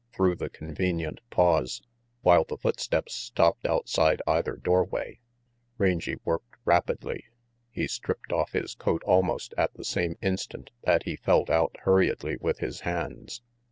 [0.13, 1.83] Through the convenient pause,
[2.21, 5.19] while the footsteps stopped outside either doorway,
[5.77, 7.25] Rangy worked rapidly.
[7.69, 12.37] He stripped off his coat almost at the same instant that he felt out hurriedly
[12.37, 13.43] with his hands.